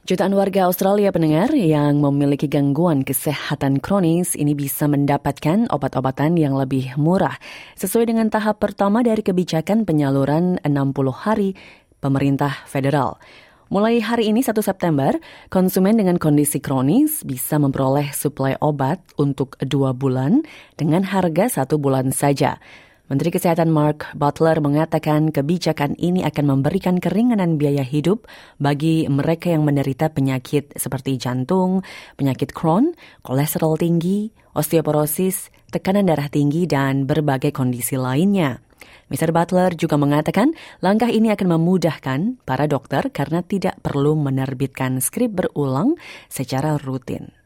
Jutaan 0.00 0.32
warga 0.32 0.64
Australia 0.64 1.12
pendengar 1.12 1.52
yang 1.52 2.00
memiliki 2.00 2.48
gangguan 2.48 3.04
kesehatan 3.04 3.84
kronis 3.84 4.32
ini 4.32 4.56
bisa 4.56 4.88
mendapatkan 4.88 5.68
obat-obatan 5.68 6.40
yang 6.40 6.56
lebih 6.56 6.96
murah 6.96 7.36
sesuai 7.76 8.08
dengan 8.08 8.32
tahap 8.32 8.64
pertama 8.64 9.04
dari 9.04 9.20
kebijakan 9.20 9.84
penyaluran 9.84 10.56
60 10.64 10.72
hari 11.12 11.52
pemerintah 12.00 12.64
federal. 12.64 13.20
Mulai 13.68 14.00
hari 14.00 14.32
ini 14.32 14.40
1 14.40 14.56
September, 14.64 15.20
konsumen 15.52 16.00
dengan 16.00 16.16
kondisi 16.16 16.64
kronis 16.64 17.20
bisa 17.20 17.60
memperoleh 17.60 18.08
suplai 18.16 18.56
obat 18.56 19.04
untuk 19.20 19.60
dua 19.60 19.92
bulan 19.92 20.40
dengan 20.80 21.04
harga 21.04 21.60
satu 21.60 21.76
bulan 21.76 22.08
saja. 22.08 22.56
Menteri 23.10 23.34
Kesehatan 23.34 23.74
Mark 23.74 24.06
Butler 24.14 24.62
mengatakan 24.62 25.34
kebijakan 25.34 25.98
ini 25.98 26.22
akan 26.22 26.46
memberikan 26.46 27.02
keringanan 27.02 27.58
biaya 27.58 27.82
hidup 27.82 28.30
bagi 28.62 29.10
mereka 29.10 29.50
yang 29.50 29.66
menderita 29.66 30.14
penyakit 30.14 30.70
seperti 30.78 31.18
jantung, 31.18 31.82
penyakit 32.14 32.54
Crohn, 32.54 32.94
kolesterol 33.26 33.82
tinggi, 33.82 34.30
osteoporosis, 34.54 35.50
tekanan 35.74 36.06
darah 36.06 36.30
tinggi, 36.30 36.70
dan 36.70 37.10
berbagai 37.10 37.50
kondisi 37.50 37.98
lainnya. 37.98 38.62
Mr. 39.10 39.34
Butler 39.34 39.74
juga 39.74 39.98
mengatakan 39.98 40.54
langkah 40.78 41.10
ini 41.10 41.34
akan 41.34 41.58
memudahkan 41.58 42.46
para 42.46 42.70
dokter 42.70 43.10
karena 43.10 43.42
tidak 43.42 43.74
perlu 43.82 44.14
menerbitkan 44.14 45.02
skrip 45.02 45.34
berulang 45.34 45.98
secara 46.30 46.78
rutin. 46.78 47.39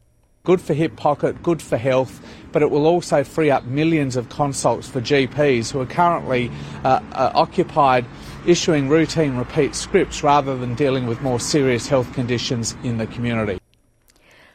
Good 0.45 0.61
for 0.61 0.77
hip 0.77 1.01
pocket, 1.01 1.41
good 1.41 1.65
for 1.65 1.81
health, 1.81 2.21
but 2.53 2.61
it 2.61 2.69
will 2.69 2.85
also 2.85 3.25
free 3.25 3.49
up 3.49 3.65
millions 3.65 4.13
of 4.13 4.29
consults 4.29 4.85
for 4.85 5.01
GPs 5.01 5.73
who 5.73 5.81
are 5.81 5.89
currently 5.89 6.53
uh, 6.85 7.01
uh, 7.17 7.33
occupied 7.33 8.05
issuing 8.45 8.93
routine 8.93 9.41
repeat 9.41 9.73
scripts 9.73 10.21
rather 10.21 10.53
than 10.53 10.77
dealing 10.77 11.09
with 11.09 11.25
more 11.25 11.41
serious 11.41 11.89
health 11.89 12.13
conditions 12.13 12.77
in 12.85 13.01
the 13.01 13.09
community. 13.09 13.57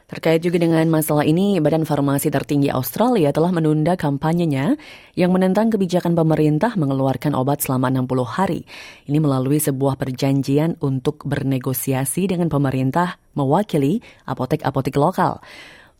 Terkait 0.06 0.38
juga 0.38 0.62
dengan 0.62 0.86
masalah 0.86 1.26
ini, 1.26 1.58
Badan 1.58 1.82
Farmasi 1.82 2.30
Tertinggi 2.30 2.70
Australia 2.70 3.34
telah 3.34 3.50
menunda 3.50 3.98
kampanyenya 3.98 4.78
yang 5.18 5.34
menentang 5.34 5.74
kebijakan 5.74 6.14
pemerintah 6.14 6.74
mengeluarkan 6.78 7.34
obat 7.34 7.66
selama 7.66 7.90
60 7.90 8.26
hari. 8.26 8.62
Ini 9.10 9.18
melalui 9.18 9.58
sebuah 9.58 9.98
perjanjian 9.98 10.78
untuk 10.82 11.26
bernegosiasi 11.26 12.30
dengan 12.30 12.46
pemerintah 12.46 13.18
mewakili 13.34 14.02
apotek-apotek 14.26 14.94
lokal. 14.98 15.42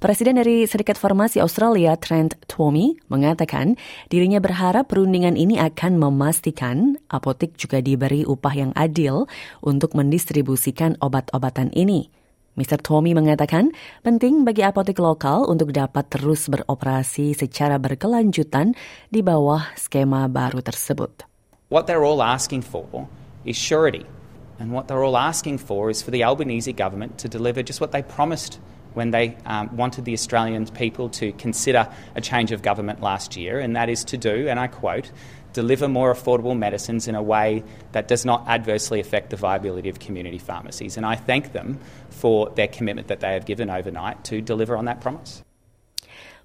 Presiden 0.00 0.40
dari 0.40 0.64
Serikat 0.64 0.96
Farmasi 0.96 1.44
Australia, 1.44 1.92
Trent 1.92 2.32
Twomey, 2.48 2.96
mengatakan 3.12 3.76
dirinya 4.08 4.40
berharap 4.40 4.88
perundingan 4.88 5.36
ini 5.36 5.60
akan 5.60 6.00
memastikan 6.00 6.96
apotek 7.12 7.60
juga 7.60 7.84
diberi 7.84 8.24
upah 8.24 8.54
yang 8.56 8.72
adil 8.80 9.28
untuk 9.60 9.92
mendistribusikan 9.92 10.96
obat-obatan 11.04 11.68
ini. 11.76 12.08
Mr. 12.56 12.80
Tommy 12.80 13.12
mengatakan 13.12 13.76
penting 14.00 14.40
bagi 14.48 14.64
apotek 14.64 14.96
lokal 15.04 15.44
untuk 15.44 15.68
dapat 15.68 16.08
terus 16.08 16.48
beroperasi 16.48 17.36
secara 17.36 17.76
berkelanjutan 17.76 18.72
di 19.12 19.20
bawah 19.20 19.68
skema 19.76 20.32
baru 20.32 20.64
tersebut. 20.64 21.28
What 21.68 21.84
they're 21.84 22.08
all 22.08 22.24
asking 22.24 22.64
for 22.64 23.04
is 23.44 23.60
surety. 23.60 24.08
And 24.56 24.72
what 24.72 24.88
they're 24.88 25.04
all 25.04 25.20
asking 25.20 25.60
for 25.60 25.92
is 25.92 26.00
for 26.00 26.08
the 26.08 26.24
Albanese 26.24 26.72
government 26.72 27.20
to 27.20 27.28
deliver 27.28 27.60
just 27.60 27.84
what 27.84 27.92
they 27.92 28.00
promised 28.00 28.56
when 28.94 29.10
they 29.10 29.36
um, 29.44 29.76
wanted 29.76 30.04
the 30.04 30.12
Australian 30.12 30.66
people 30.66 31.08
to 31.10 31.32
consider 31.32 31.88
a 32.14 32.20
change 32.20 32.52
of 32.52 32.62
government 32.62 33.00
last 33.00 33.36
year, 33.36 33.58
and 33.58 33.76
that 33.76 33.88
is 33.88 34.04
to 34.04 34.16
do, 34.16 34.48
and 34.48 34.58
I 34.58 34.66
quote, 34.66 35.10
deliver 35.52 35.88
more 35.88 36.14
affordable 36.14 36.56
medicines 36.56 37.08
in 37.08 37.14
a 37.14 37.22
way 37.22 37.64
that 37.92 38.08
does 38.08 38.24
not 38.24 38.46
adversely 38.48 39.00
affect 39.00 39.30
the 39.30 39.36
viability 39.36 39.88
of 39.88 39.98
community 39.98 40.38
pharmacies. 40.38 40.96
And 40.96 41.04
I 41.04 41.16
thank 41.16 41.52
them 41.52 41.80
for 42.10 42.50
their 42.50 42.68
commitment 42.68 43.08
that 43.08 43.20
they 43.20 43.32
have 43.34 43.46
given 43.46 43.70
overnight 43.70 44.24
to 44.24 44.40
deliver 44.40 44.76
on 44.76 44.84
that 44.84 45.00
promise. 45.00 45.42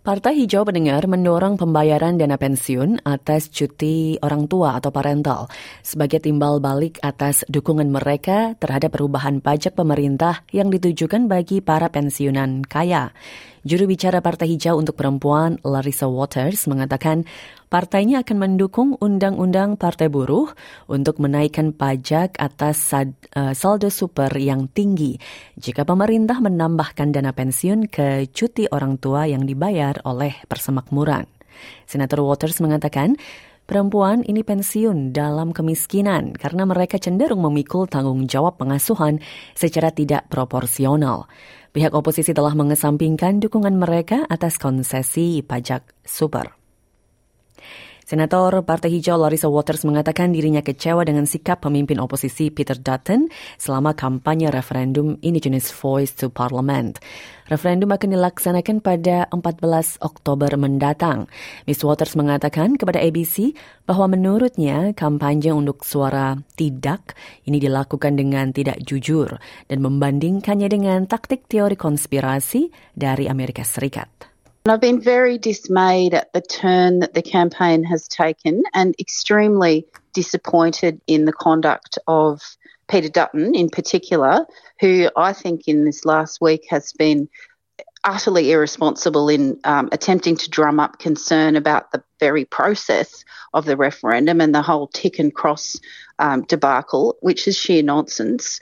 Partai 0.05 0.37
Hijau 0.37 0.61
pendengar 0.69 1.09
mendorong 1.09 1.57
pembayaran 1.57 2.13
dana 2.21 2.37
pensiun 2.37 3.01
atas 3.09 3.49
cuti 3.49 4.21
orang 4.21 4.45
tua 4.45 4.77
atau 4.77 4.93
parental 4.93 5.49
sebagai 5.81 6.21
timbal 6.21 6.61
balik 6.61 7.01
atas 7.01 7.41
dukungan 7.49 7.89
mereka 7.89 8.53
terhadap 8.61 8.93
perubahan 8.93 9.41
pajak 9.41 9.73
pemerintah 9.73 10.45
yang 10.53 10.69
ditujukan 10.69 11.25
bagi 11.25 11.57
para 11.57 11.89
pensiunan 11.89 12.61
kaya. 12.69 13.17
Juru 13.65 13.89
bicara 13.89 14.21
Partai 14.21 14.53
Hijau 14.53 14.77
untuk 14.77 14.93
Perempuan 14.93 15.57
Larissa 15.65 16.05
Waters 16.05 16.69
mengatakan 16.69 17.25
partainya 17.75 18.23
akan 18.23 18.37
mendukung 18.39 18.95
undang-undang 19.03 19.75
Partai 19.75 20.07
Buruh 20.07 20.47
untuk 20.87 21.19
menaikkan 21.19 21.75
pajak 21.75 22.39
atas 22.39 22.79
uh, 22.95 23.51
saldo 23.51 23.91
super 23.91 24.31
yang 24.31 24.71
tinggi 24.71 25.19
jika 25.59 25.83
pemerintah 25.83 26.39
menambahkan 26.39 27.11
dana 27.11 27.35
pensiun 27.35 27.91
ke 27.91 28.31
cuti 28.31 28.71
orang 28.71 28.95
tua 28.95 29.27
yang 29.27 29.43
dibayar 29.43 29.99
oleh 30.07 30.39
persemakmuran. 30.47 31.27
Senator 31.83 32.23
Waters 32.23 32.63
mengatakan 32.63 33.19
Perempuan 33.65 34.21
ini 34.23 34.45
pensiun 34.45 35.09
dalam 35.11 35.49
kemiskinan 35.49 36.37
karena 36.37 36.69
mereka 36.69 37.01
cenderung 37.01 37.41
memikul 37.43 37.89
tanggung 37.89 38.29
jawab 38.29 38.61
pengasuhan 38.61 39.19
secara 39.57 39.89
tidak 39.89 40.29
proporsional. 40.29 41.25
Pihak 41.73 41.91
oposisi 41.91 42.31
telah 42.31 42.53
mengesampingkan 42.53 43.41
dukungan 43.41 43.73
mereka 43.75 44.21
atas 44.29 44.61
konsesi 44.61 45.41
pajak 45.41 45.81
super. 46.05 46.64
Senator 48.05 48.61
Partai 48.61 48.93
Hijau 48.93 49.17
Larissa 49.17 49.49
Waters 49.49 49.81
mengatakan 49.81 50.29
dirinya 50.29 50.61
kecewa 50.61 51.01
dengan 51.01 51.25
sikap 51.25 51.65
pemimpin 51.65 51.97
oposisi 51.97 52.53
Peter 52.53 52.77
Dutton 52.77 53.33
selama 53.57 53.97
kampanye 53.97 54.53
referendum 54.53 55.17
Indigenous 55.25 55.73
Voice 55.73 56.13
to 56.13 56.29
Parliament. 56.29 57.01
Referendum 57.49 57.89
akan 57.89 58.13
dilaksanakan 58.13 58.85
pada 58.85 59.25
14 59.33 60.05
Oktober 60.05 60.53
mendatang. 60.53 61.25
Ms. 61.65 61.81
Waters 61.81 62.13
mengatakan 62.13 62.77
kepada 62.77 63.01
ABC 63.01 63.57
bahwa 63.89 64.13
menurutnya 64.13 64.93
kampanye 64.93 65.49
untuk 65.49 65.81
suara 65.81 66.37
tidak 66.53 67.17
ini 67.49 67.57
dilakukan 67.57 68.13
dengan 68.13 68.53
tidak 68.53 68.85
jujur 68.85 69.41
dan 69.65 69.81
membandingkannya 69.81 70.69
dengan 70.69 71.09
taktik 71.09 71.49
teori 71.49 71.73
konspirasi 71.73 72.69
dari 72.93 73.25
Amerika 73.25 73.65
Serikat. 73.65 74.34
I've 74.67 74.81
been 74.81 74.99
very 74.99 75.37
dismayed 75.37 76.15
at 76.15 76.33
the 76.33 76.41
turn 76.41 76.99
that 76.99 77.13
the 77.13 77.21
campaign 77.21 77.83
has 77.83 78.07
taken 78.07 78.63
and 78.73 78.95
extremely 78.99 79.85
disappointed 80.13 80.99
in 81.05 81.25
the 81.25 81.33
conduct 81.33 81.99
of 82.07 82.41
Peter 82.89 83.09
Dutton 83.09 83.53
in 83.53 83.69
particular, 83.69 84.47
who 84.79 85.11
I 85.15 85.33
think 85.33 85.67
in 85.67 85.85
this 85.85 86.03
last 86.03 86.41
week 86.41 86.65
has 86.69 86.93
been 86.93 87.29
utterly 88.03 88.51
irresponsible 88.51 89.29
in 89.29 89.59
um, 89.65 89.89
attempting 89.91 90.35
to 90.37 90.49
drum 90.49 90.79
up 90.79 90.97
concern 90.97 91.55
about 91.55 91.91
the 91.91 92.03
very 92.19 92.45
process 92.45 93.23
of 93.53 93.65
the 93.65 93.77
referendum 93.77 94.41
and 94.41 94.53
the 94.53 94.63
whole 94.63 94.87
tick 94.87 95.19
and 95.19 95.33
cross 95.33 95.79
um, 96.17 96.41
debacle, 96.43 97.17
which 97.21 97.47
is 97.47 97.55
sheer 97.55 97.83
nonsense. 97.83 98.61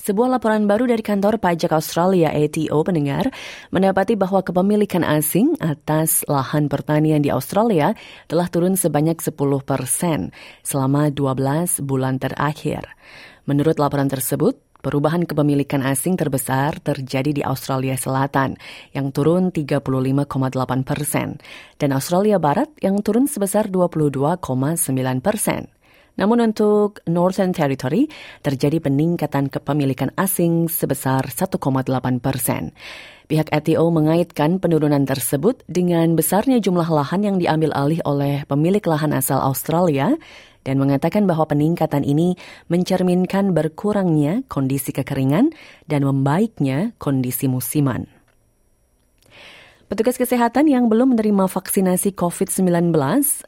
Sebuah 0.00 0.32
laporan 0.32 0.64
baru 0.64 0.88
dari 0.88 1.04
kantor 1.04 1.36
pajak 1.36 1.76
Australia 1.76 2.32
ATO 2.32 2.80
pendengar 2.88 3.28
mendapati 3.68 4.16
bahwa 4.16 4.40
kepemilikan 4.40 5.04
asing 5.04 5.60
atas 5.60 6.24
lahan 6.24 6.72
pertanian 6.72 7.20
di 7.20 7.28
Australia 7.28 7.92
telah 8.24 8.48
turun 8.48 8.80
sebanyak 8.80 9.20
10 9.20 9.36
persen 9.60 10.32
selama 10.64 11.12
12 11.12 11.84
bulan 11.84 12.16
terakhir. 12.16 12.88
Menurut 13.44 13.76
laporan 13.76 14.08
tersebut, 14.08 14.56
Perubahan 14.80 15.28
kepemilikan 15.28 15.84
asing 15.84 16.16
terbesar 16.16 16.80
terjadi 16.80 17.36
di 17.36 17.42
Australia 17.44 18.00
Selatan 18.00 18.56
yang 18.96 19.12
turun 19.12 19.52
35,8 19.52 19.84
persen 20.88 21.36
dan 21.76 21.92
Australia 21.92 22.40
Barat 22.40 22.72
yang 22.80 22.96
turun 23.04 23.28
sebesar 23.28 23.68
22,9 23.68 24.40
persen. 25.20 25.68
Namun 26.20 26.52
untuk 26.52 27.00
Northern 27.08 27.56
Territory 27.56 28.04
terjadi 28.44 28.76
peningkatan 28.76 29.48
kepemilikan 29.48 30.12
asing 30.20 30.68
sebesar 30.68 31.32
1,8 31.32 31.56
persen. 32.20 32.76
Pihak 33.24 33.48
ATO 33.48 33.88
mengaitkan 33.88 34.60
penurunan 34.60 35.06
tersebut 35.08 35.64
dengan 35.64 36.12
besarnya 36.12 36.60
jumlah 36.60 36.90
lahan 36.92 37.24
yang 37.24 37.36
diambil 37.40 37.72
alih 37.72 38.02
oleh 38.04 38.44
pemilik 38.44 38.84
lahan 38.84 39.16
asal 39.16 39.40
Australia 39.40 40.18
dan 40.66 40.76
mengatakan 40.76 41.24
bahwa 41.24 41.48
peningkatan 41.48 42.04
ini 42.04 42.36
mencerminkan 42.68 43.56
berkurangnya 43.56 44.44
kondisi 44.50 44.92
kekeringan 44.92 45.56
dan 45.88 46.04
membaiknya 46.04 46.92
kondisi 47.00 47.48
musiman. 47.48 48.19
Petugas 49.90 50.22
kesehatan 50.22 50.70
yang 50.70 50.86
belum 50.86 51.18
menerima 51.18 51.50
vaksinasi 51.50 52.14
COVID-19 52.14 52.94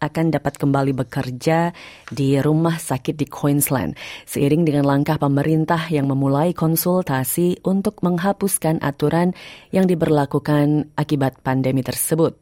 akan 0.03 0.27
dapat 0.35 0.59
kembali 0.59 0.91
bekerja 0.91 1.71
di 2.11 2.35
rumah 2.43 2.83
sakit 2.83 3.15
di 3.15 3.31
Queensland 3.31 3.94
seiring 4.27 4.67
dengan 4.67 4.91
langkah 4.91 5.23
pemerintah 5.23 5.87
yang 5.87 6.11
memulai 6.11 6.50
konsultasi 6.50 7.62
untuk 7.62 8.03
menghapuskan 8.03 8.83
aturan 8.83 9.39
yang 9.71 9.87
diberlakukan 9.87 10.91
akibat 10.99 11.39
pandemi 11.47 11.87
tersebut. 11.87 12.35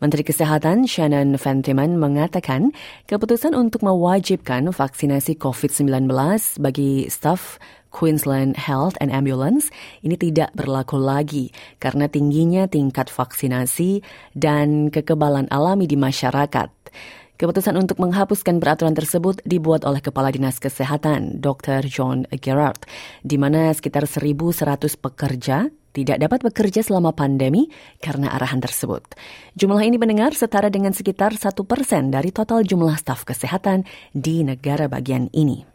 Menteri 0.00 0.24
Kesehatan 0.24 0.88
Shannon 0.88 1.36
Fentiman 1.36 2.00
mengatakan 2.00 2.72
keputusan 3.04 3.52
untuk 3.52 3.84
mewajibkan 3.84 4.72
vaksinasi 4.72 5.36
COVID-19 5.36 6.08
bagi 6.64 7.12
staf 7.12 7.60
Queensland 7.94 8.58
Health 8.58 8.98
and 8.98 9.14
Ambulance 9.14 9.70
ini 10.02 10.18
tidak 10.18 10.50
berlaku 10.58 10.98
lagi 10.98 11.54
karena 11.78 12.10
tingginya 12.10 12.66
tingkat 12.66 13.06
vaksinasi 13.06 14.02
dan 14.34 14.90
kekebalan 14.90 15.46
alami 15.54 15.86
di 15.86 15.94
masyarakat. 15.94 16.74
Keputusan 17.34 17.74
untuk 17.74 17.98
menghapuskan 17.98 18.62
peraturan 18.62 18.94
tersebut 18.94 19.42
dibuat 19.42 19.82
oleh 19.82 19.98
Kepala 19.98 20.30
Dinas 20.30 20.62
Kesehatan, 20.62 21.42
Dr. 21.42 21.82
John 21.86 22.30
Gerard, 22.38 22.86
di 23.26 23.38
mana 23.38 23.74
sekitar 23.74 24.06
1.100 24.06 24.54
pekerja 24.98 25.66
tidak 25.94 26.18
dapat 26.22 26.46
bekerja 26.46 26.86
selama 26.86 27.10
pandemi 27.10 27.70
karena 27.98 28.30
arahan 28.34 28.62
tersebut. 28.62 29.18
Jumlah 29.58 29.82
ini 29.82 29.98
mendengar 29.98 30.30
setara 30.34 30.70
dengan 30.70 30.94
sekitar 30.94 31.34
satu 31.34 31.66
persen 31.66 32.14
dari 32.14 32.30
total 32.30 32.62
jumlah 32.62 32.98
staf 32.98 33.26
kesehatan 33.26 33.82
di 34.14 34.46
negara 34.46 34.86
bagian 34.86 35.26
ini. 35.34 35.73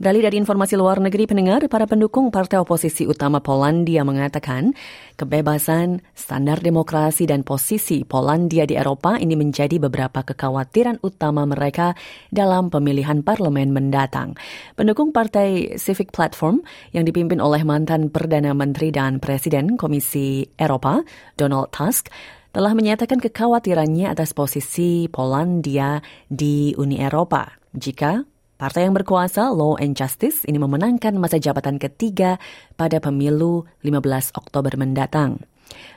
Beralih 0.00 0.24
dari 0.24 0.40
informasi 0.40 0.80
luar 0.80 0.96
negeri 0.96 1.28
pendengar, 1.28 1.60
para 1.68 1.84
pendukung 1.84 2.32
partai 2.32 2.56
oposisi 2.56 3.04
utama 3.04 3.44
Polandia 3.44 4.00
mengatakan 4.00 4.72
kebebasan, 5.20 6.00
standar 6.16 6.64
demokrasi 6.64 7.28
dan 7.28 7.44
posisi 7.44 8.08
Polandia 8.08 8.64
di 8.64 8.80
Eropa 8.80 9.20
ini 9.20 9.36
menjadi 9.36 9.76
beberapa 9.76 10.24
kekhawatiran 10.24 11.04
utama 11.04 11.44
mereka 11.44 11.92
dalam 12.32 12.72
pemilihan 12.72 13.20
parlemen 13.20 13.76
mendatang. 13.76 14.40
Pendukung 14.72 15.12
partai 15.12 15.76
Civic 15.76 16.16
Platform 16.16 16.64
yang 16.96 17.04
dipimpin 17.04 17.36
oleh 17.36 17.60
mantan 17.60 18.08
Perdana 18.08 18.56
Menteri 18.56 18.88
dan 18.96 19.20
Presiden 19.20 19.76
Komisi 19.76 20.48
Eropa, 20.56 21.04
Donald 21.36 21.76
Tusk, 21.76 22.08
telah 22.56 22.72
menyatakan 22.72 23.20
kekhawatirannya 23.20 24.08
atas 24.08 24.32
posisi 24.32 25.12
Polandia 25.12 26.00
di 26.24 26.72
Uni 26.80 27.04
Eropa 27.04 27.60
jika 27.76 28.24
Partai 28.60 28.84
yang 28.84 28.92
berkuasa, 28.92 29.48
Law 29.56 29.80
and 29.80 29.96
Justice, 29.96 30.44
ini 30.44 30.60
memenangkan 30.60 31.16
masa 31.16 31.40
jabatan 31.40 31.80
ketiga 31.80 32.36
pada 32.76 33.00
pemilu 33.00 33.64
15 33.80 34.36
Oktober 34.36 34.76
mendatang. 34.76 35.40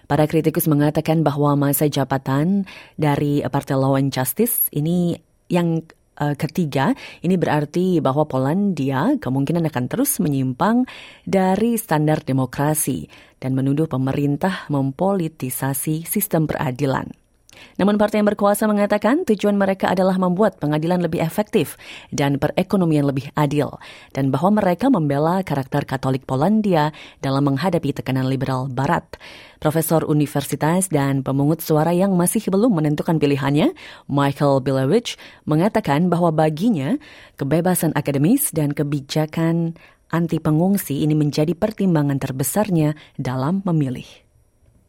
Para 0.07 0.23
kritikus 0.31 0.71
mengatakan 0.71 1.27
bahwa 1.27 1.59
masa 1.59 1.91
jabatan 1.91 2.63
dari 2.95 3.43
Partai 3.43 3.75
Law 3.75 3.99
and 3.99 4.15
Justice 4.15 4.71
ini 4.71 5.11
yang 5.51 5.83
uh, 6.23 6.39
ketiga, 6.39 6.95
ini 7.19 7.35
berarti 7.35 7.99
bahwa 7.99 8.23
Polandia 8.31 9.19
kemungkinan 9.19 9.67
akan 9.67 9.85
terus 9.91 10.23
menyimpang 10.23 10.87
dari 11.27 11.75
standar 11.75 12.23
demokrasi 12.23 13.11
dan 13.43 13.59
menuduh 13.59 13.91
pemerintah 13.91 14.71
mempolitisasi 14.71 16.07
sistem 16.07 16.47
peradilan. 16.47 17.22
Namun 17.77 17.97
partai 17.97 18.21
yang 18.21 18.29
berkuasa 18.29 18.69
mengatakan 18.69 19.25
tujuan 19.25 19.57
mereka 19.57 19.89
adalah 19.91 20.15
membuat 20.21 20.61
pengadilan 20.61 21.01
lebih 21.01 21.19
efektif 21.19 21.75
dan 22.13 22.37
perekonomian 22.37 23.07
lebih 23.07 23.29
adil, 23.33 23.77
dan 24.13 24.29
bahwa 24.29 24.61
mereka 24.61 24.87
membela 24.87 25.41
karakter 25.41 25.83
Katolik 25.83 26.23
Polandia 26.23 26.93
dalam 27.19 27.45
menghadapi 27.49 27.93
tekanan 27.95 28.29
liberal 28.29 28.69
Barat. 28.69 29.05
Profesor 29.63 30.03
Universitas 30.03 30.91
dan 30.91 31.23
pemungut 31.23 31.63
suara 31.63 31.95
yang 31.95 32.19
masih 32.19 32.43
belum 32.51 32.83
menentukan 32.83 33.15
pilihannya, 33.15 33.71
Michael 34.11 34.59
Bilewicz, 34.59 35.15
mengatakan 35.47 36.11
bahwa 36.11 36.35
baginya 36.35 36.99
kebebasan 37.39 37.95
akademis 37.95 38.51
dan 38.51 38.75
kebijakan 38.75 39.79
anti 40.11 40.37
pengungsi 40.37 41.01
ini 41.01 41.17
menjadi 41.17 41.57
pertimbangan 41.57 42.21
terbesarnya 42.21 42.93
dalam 43.15 43.65
memilih. 43.65 44.22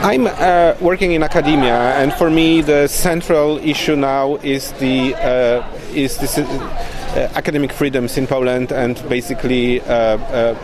I'm 0.04 0.26
uh, 0.26 0.74
working 0.82 1.12
in 1.12 1.22
academia, 1.22 1.96
and 1.96 2.12
for 2.12 2.28
me, 2.28 2.60
the 2.60 2.88
central 2.88 3.56
issue 3.56 3.96
now 3.96 4.36
is 4.36 4.70
the 4.72 5.14
uh, 5.14 5.66
is 5.94 6.18
this, 6.18 6.36
uh, 6.36 7.30
academic 7.34 7.72
freedoms 7.72 8.18
in 8.18 8.26
Poland, 8.26 8.70
and 8.70 9.02
basically 9.08 9.80
uh, 9.80 9.86
uh, 9.86 10.54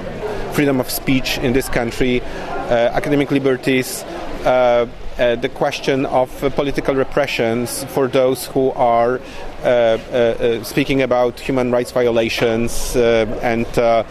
freedom 0.53 0.79
of 0.79 0.91
speech 0.91 1.39
in 1.39 1.55
this 1.55 1.71
country, 1.71 2.21
uh, 2.21 2.93
academic 2.93 3.31
liberties. 3.31 4.05
the 5.17 5.51
question 5.55 6.07
of 6.07 6.29
political 6.55 6.95
repressions 6.95 7.85
for 7.85 8.09
those 8.09 8.47
who 8.53 8.73
are 8.73 9.21
speaking 10.65 11.03
about 11.03 11.41
human 11.41 11.71
rights 11.71 11.93
violations 11.93 12.95
and 12.97 13.67
uh, 13.79 14.05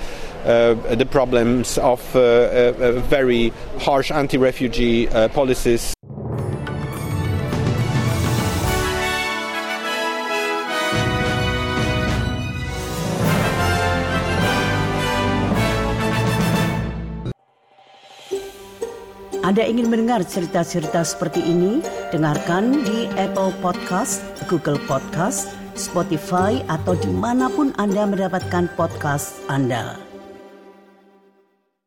the 0.43 1.07
problems 1.09 1.77
of 1.77 2.01
uh, 2.15 2.19
uh, 2.19 2.91
very 3.07 3.51
harsh 3.79 4.11
anti-refugee 4.11 5.07
policies. 5.33 5.93
Anda 19.49 19.65
ingin 19.65 19.89
mendengar 19.89 20.21
cerita-cerita 20.29 21.01
seperti 21.01 21.41
ini? 21.41 21.81
Dengarkan 22.13 22.85
di 22.85 23.09
Apple 23.17 23.49
Podcast, 23.65 24.21
Google 24.45 24.77
Podcast, 24.85 25.49
Spotify, 25.73 26.61
atau 26.69 26.93
di 26.93 27.09
mana 27.09 27.49
pun 27.49 27.73
Anda 27.81 28.05
mendapatkan 28.05 28.69
podcast 28.77 29.41
Anda. 29.49 30.08